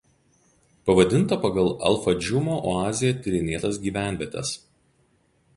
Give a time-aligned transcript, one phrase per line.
[0.89, 4.59] Pavadinta pagal al Fajumo oazėje tyrinėtas gyvenvietes.